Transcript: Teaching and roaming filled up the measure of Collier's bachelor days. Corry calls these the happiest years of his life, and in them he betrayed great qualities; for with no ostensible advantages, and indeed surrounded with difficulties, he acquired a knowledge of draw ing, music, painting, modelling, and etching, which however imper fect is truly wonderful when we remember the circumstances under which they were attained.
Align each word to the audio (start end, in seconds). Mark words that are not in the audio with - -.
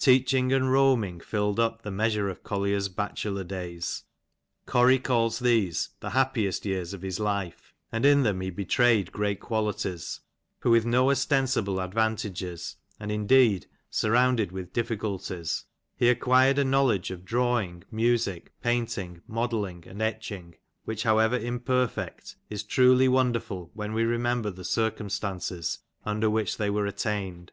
Teaching 0.00 0.52
and 0.52 0.72
roaming 0.72 1.20
filled 1.20 1.60
up 1.60 1.82
the 1.82 1.92
measure 1.92 2.28
of 2.28 2.42
Collier's 2.42 2.88
bachelor 2.88 3.44
days. 3.44 4.02
Corry 4.66 4.98
calls 4.98 5.38
these 5.38 5.90
the 6.00 6.10
happiest 6.10 6.64
years 6.66 6.92
of 6.92 7.02
his 7.02 7.20
life, 7.20 7.72
and 7.92 8.04
in 8.04 8.24
them 8.24 8.40
he 8.40 8.50
betrayed 8.50 9.12
great 9.12 9.38
qualities; 9.38 10.18
for 10.58 10.70
with 10.70 10.84
no 10.84 11.08
ostensible 11.12 11.80
advantages, 11.80 12.78
and 12.98 13.12
indeed 13.12 13.66
surrounded 13.90 14.50
with 14.50 14.72
difficulties, 14.72 15.66
he 15.96 16.08
acquired 16.08 16.58
a 16.58 16.64
knowledge 16.64 17.12
of 17.12 17.24
draw 17.24 17.60
ing, 17.60 17.84
music, 17.92 18.52
painting, 18.60 19.22
modelling, 19.28 19.86
and 19.86 20.02
etching, 20.02 20.56
which 20.84 21.04
however 21.04 21.38
imper 21.38 21.88
fect 21.88 22.34
is 22.48 22.64
truly 22.64 23.06
wonderful 23.06 23.70
when 23.74 23.92
we 23.92 24.02
remember 24.02 24.50
the 24.50 24.64
circumstances 24.64 25.78
under 26.04 26.28
which 26.28 26.56
they 26.56 26.70
were 26.70 26.86
attained. 26.86 27.52